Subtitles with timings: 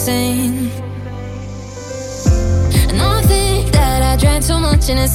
[0.00, 0.70] sing.
[2.88, 5.12] And I think that I drank too much in and it's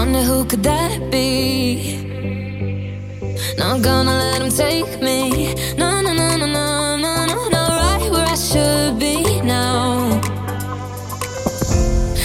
[0.00, 1.98] Wonder who could that be?
[3.58, 5.54] Not gonna let him take me.
[5.76, 10.18] No, no, no, no, no, no, no, no, right where I should be now.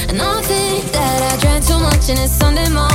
[0.08, 2.95] And I think that I drank too much and it's Sunday morning.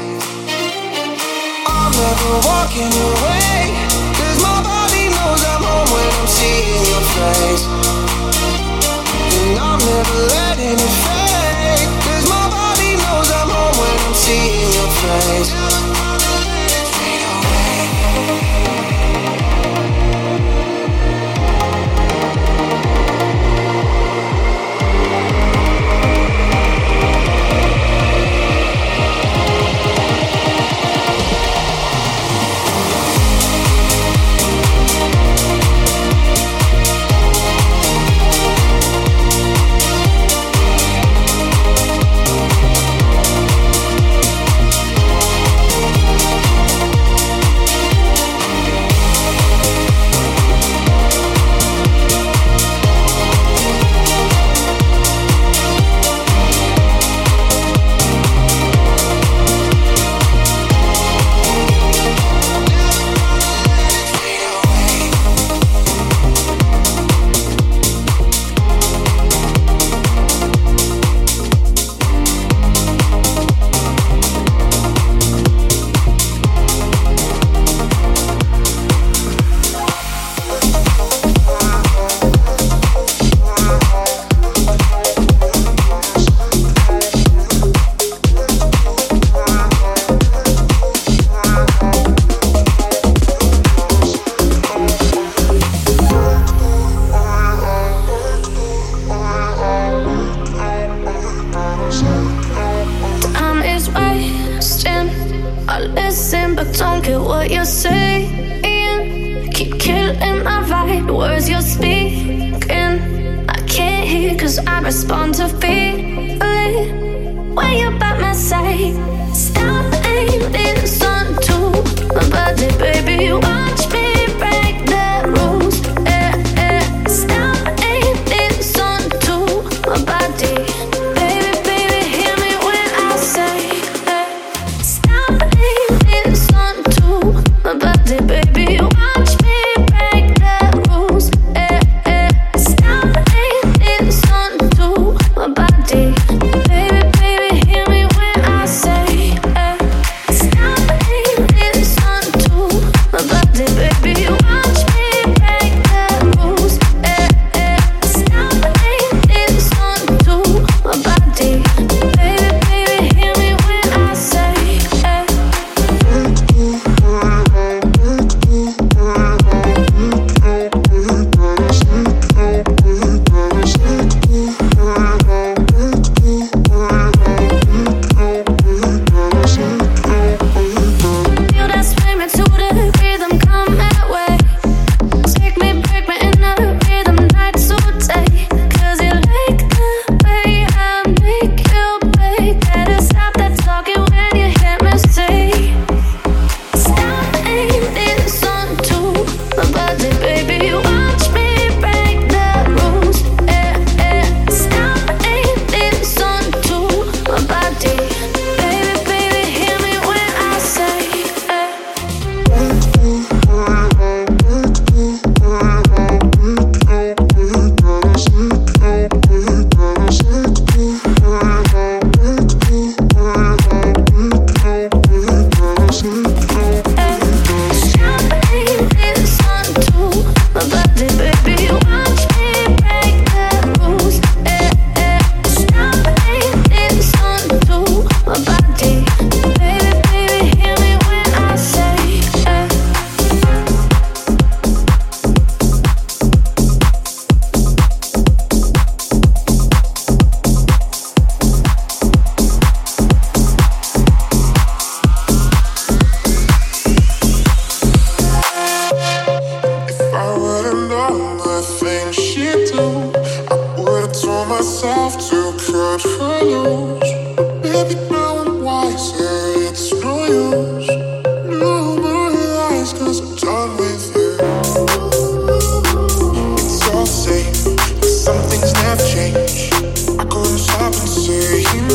[2.01, 3.77] never walking away.
[4.17, 7.63] Cause my body knows I'm home when I'm seeing your face.
[9.37, 11.89] And I'm never letting it fade.
[12.05, 15.90] Cause my body knows I'm home when I'm seeing your face.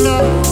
[0.03, 0.46] love.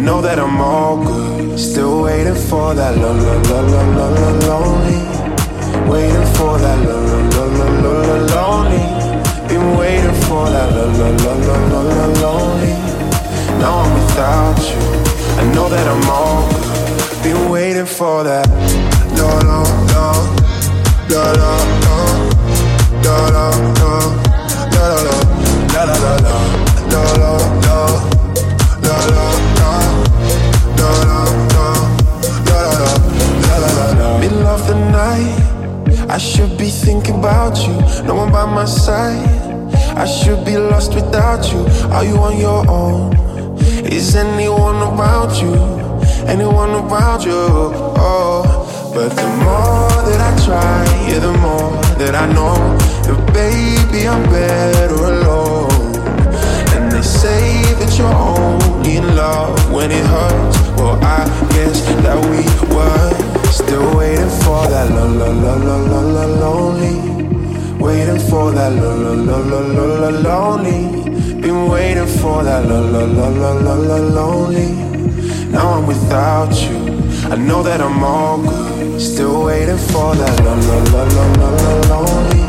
[0.00, 1.58] Know that I'm all good.
[1.58, 5.00] Still waiting for that la la la la la la lonely.
[5.90, 8.84] Waiting for that la la la la la la lonely.
[9.48, 12.74] Been waiting for that la la la la la la lonely.
[13.60, 14.80] Now I'm without you.
[15.40, 17.22] I know that I'm all good.
[17.22, 18.48] Been waiting for that
[19.18, 19.60] la la
[19.92, 20.08] la
[21.10, 21.90] la la la la
[23.04, 25.04] la la la la
[25.74, 26.40] la la la
[26.90, 27.30] la
[27.66, 28.19] la
[36.70, 37.74] be thinking about you.
[38.04, 39.26] No one by my side.
[39.96, 41.62] I should be lost without you.
[41.94, 43.12] Are you on your own?
[43.98, 45.54] Is anyone around you?
[46.34, 47.42] Anyone around you?
[48.06, 48.42] Oh,
[48.94, 52.54] but the more that I try, yeah, the more that I know.
[53.06, 55.96] that baby, I'm better alone.
[56.74, 60.58] And they say that you're only in love when it hurts.
[60.76, 62.42] Well, I guess that we
[62.74, 63.19] were
[63.70, 66.94] Still waiting for that lo lo lo lo lo lo lonely.
[67.78, 71.40] Waiting for that lo lo lo lo lo lo lonely.
[71.40, 74.72] Been waiting for that lo lo lo lo lo lo lonely.
[75.52, 76.78] Now I'm without you.
[77.30, 79.00] I know that I'm all good.
[79.00, 82.39] Still waiting for that lo lo lo lo lo lonely.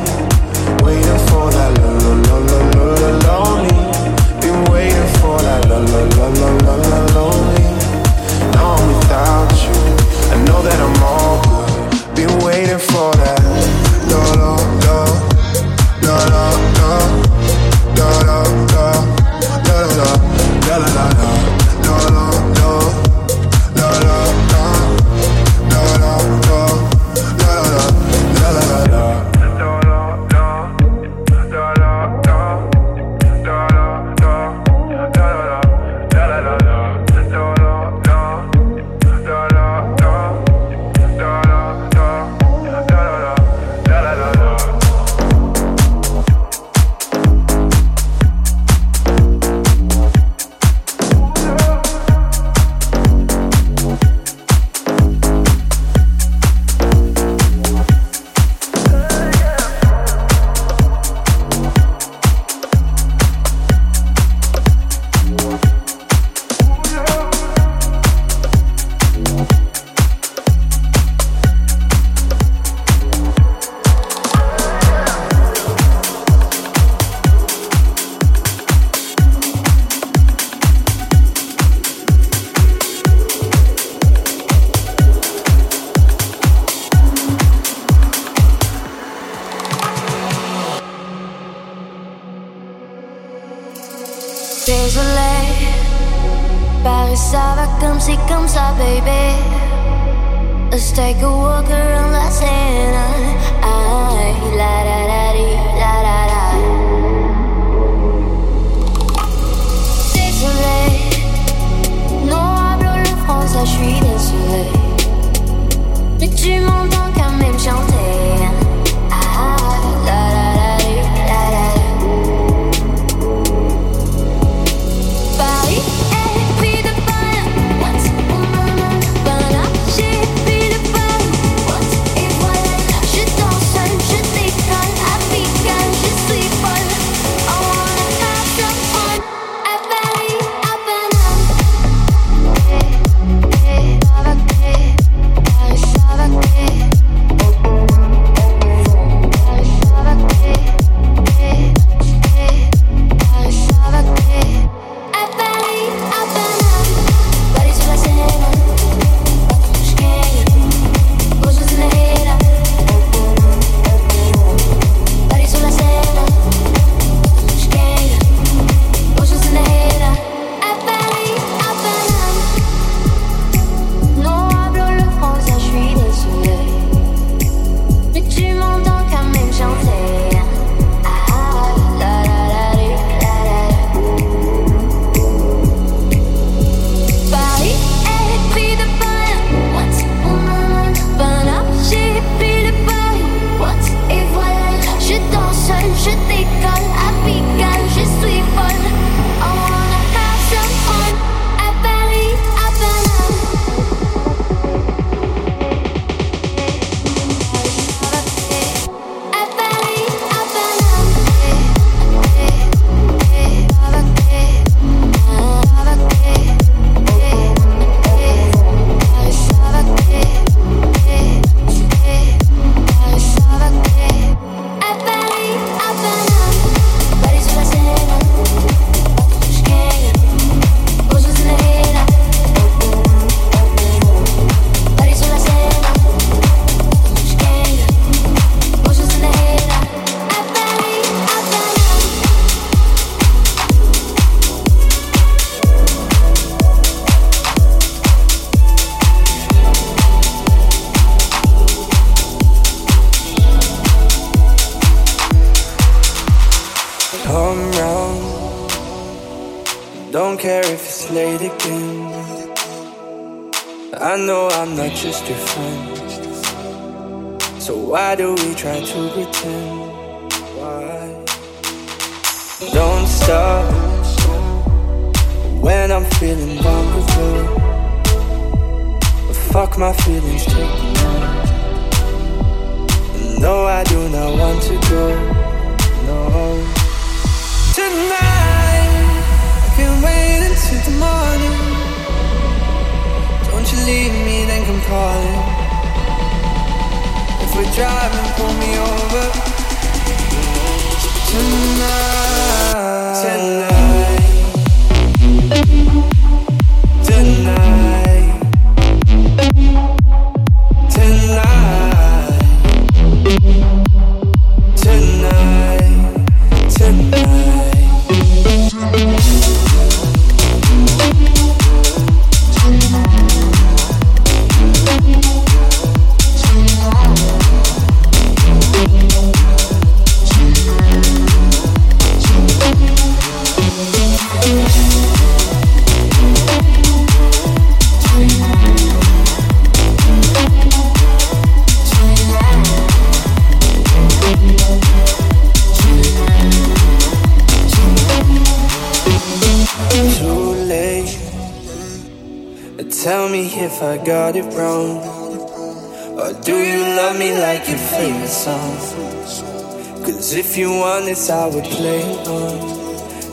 [358.20, 362.58] This I saw Cuz if you want it I would play on.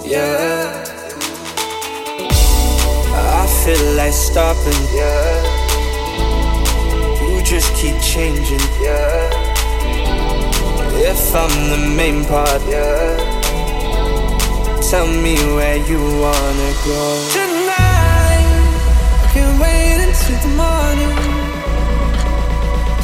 [0.06, 0.84] Yeah.
[3.40, 4.82] I feel like stopping.
[5.00, 5.42] Yeah.
[7.28, 8.64] You just keep changing.
[8.80, 9.28] Yeah.
[11.12, 12.62] If I'm the main part.
[12.66, 13.16] Yeah.
[14.90, 17.47] Tell me where you wanna go.
[19.32, 21.12] Can't wait until the morning.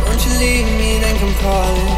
[0.05, 1.91] Don't you leave me, then come calling.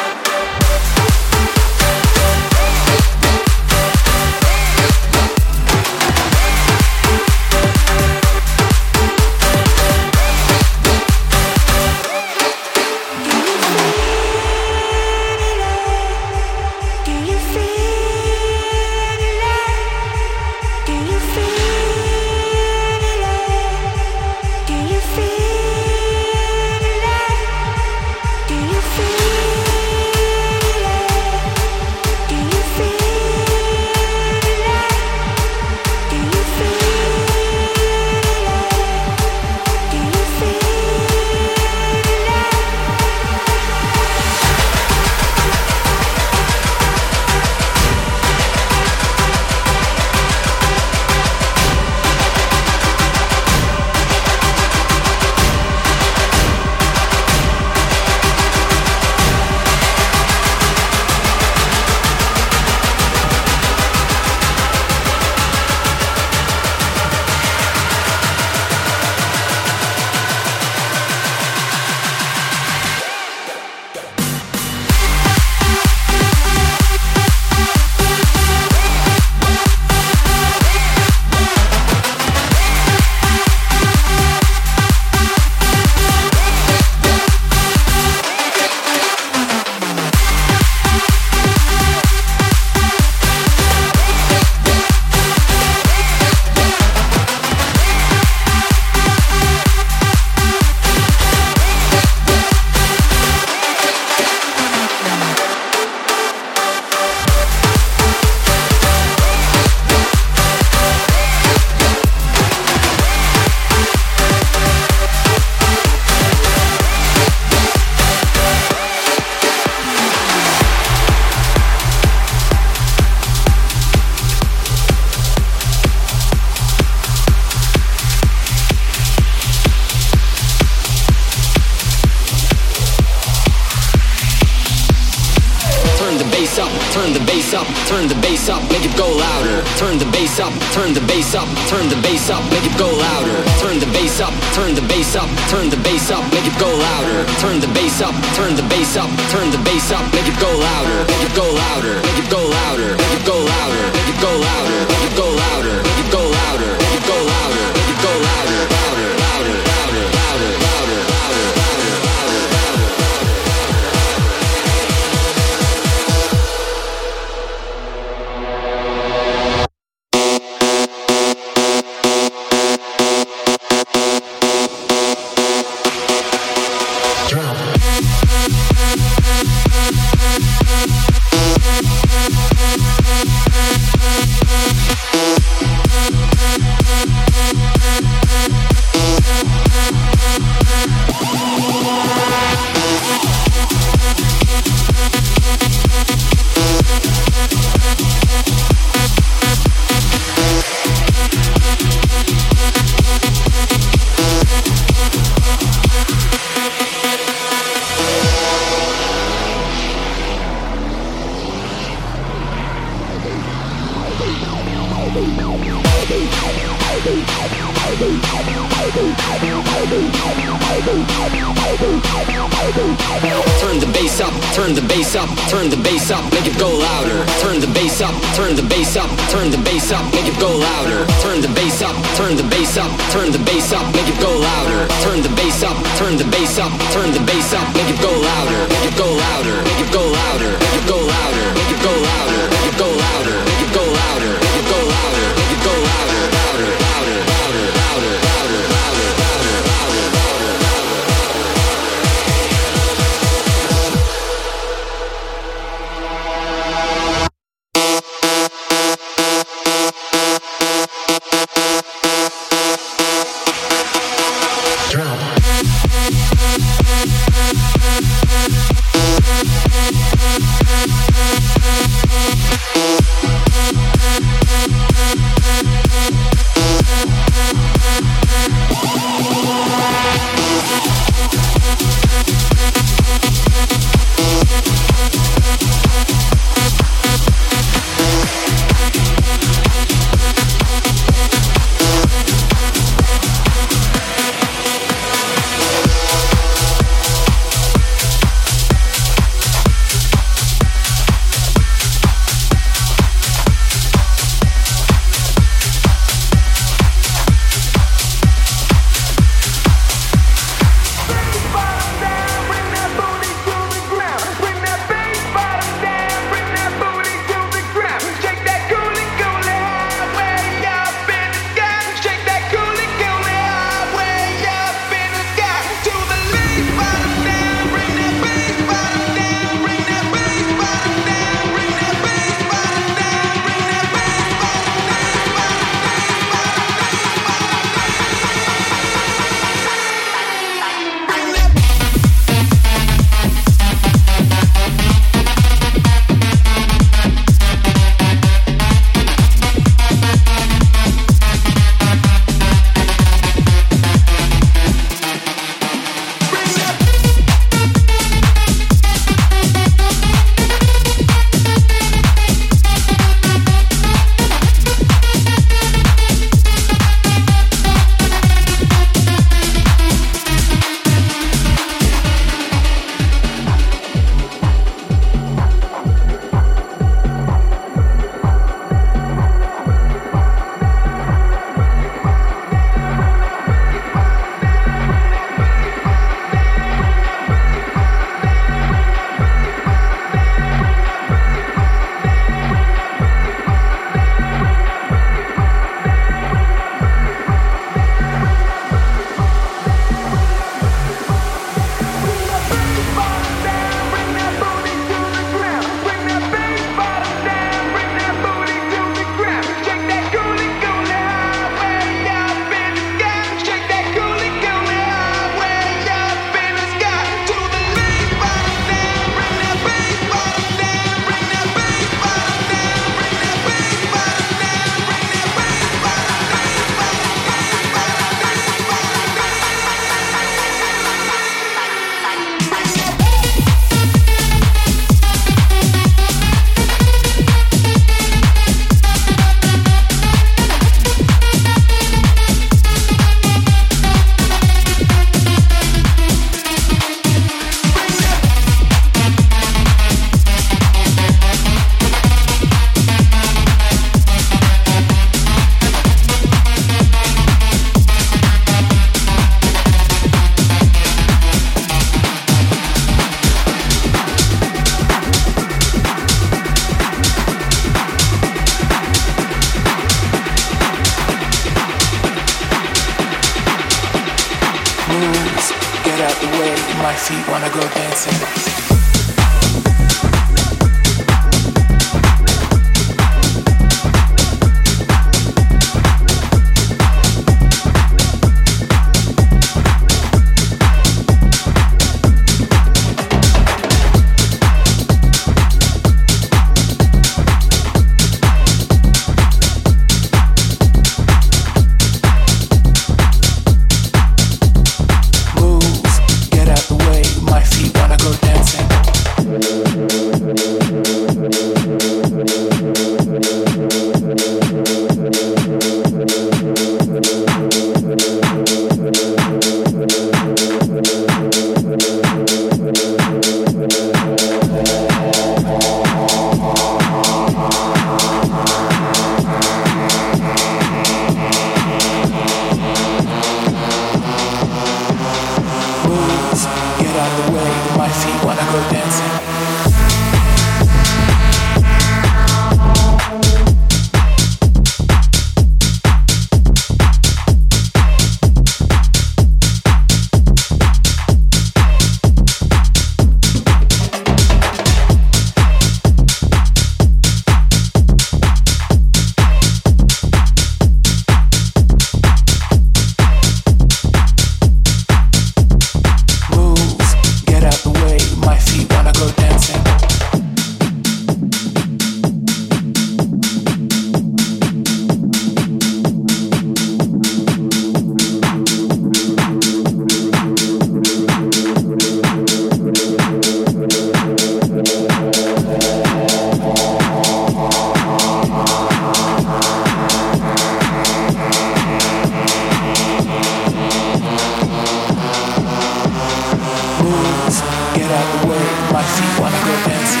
[598.81, 600.00] What good